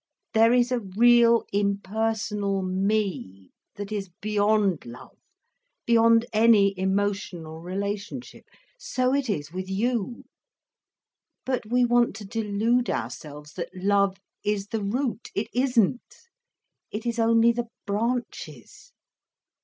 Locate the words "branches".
17.85-18.93